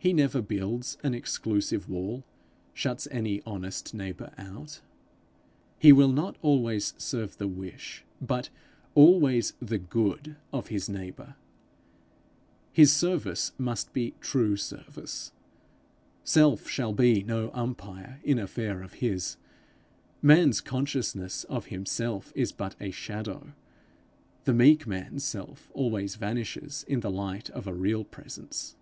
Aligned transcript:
He 0.00 0.12
never 0.12 0.40
builds 0.40 0.96
an 1.02 1.12
exclusive 1.12 1.88
wall, 1.88 2.24
shuts 2.72 3.08
any 3.10 3.42
honest 3.44 3.92
neighbour 3.92 4.32
out. 4.38 4.80
He 5.78 5.92
will 5.92 6.12
not 6.12 6.36
always 6.40 6.94
serve 6.96 7.36
the 7.36 7.48
wish, 7.48 8.04
but 8.20 8.48
always 8.94 9.52
the 9.60 9.76
good 9.76 10.36
of 10.52 10.68
his 10.68 10.88
neighbour. 10.88 11.34
His 12.72 12.92
service 12.94 13.50
must 13.58 13.92
be 13.92 14.14
true 14.20 14.56
service. 14.56 15.32
Self 16.22 16.66
shall 16.68 16.92
be 16.94 17.22
no 17.24 17.50
umpire 17.52 18.20
in 18.22 18.38
affair 18.38 18.82
of 18.82 18.94
his. 18.94 19.36
Man's 20.22 20.60
consciousness 20.60 21.42
of 21.44 21.66
himself 21.66 22.32
is 22.36 22.52
but 22.52 22.76
a 22.80 22.92
shadow: 22.92 23.48
the 24.44 24.54
meek 24.54 24.86
man's 24.86 25.24
self 25.24 25.70
always 25.74 26.14
vanishes 26.14 26.84
in 26.88 27.00
the 27.00 27.10
light 27.10 27.50
of 27.50 27.66
a 27.66 27.74
real 27.74 28.04
presence. 28.04 28.76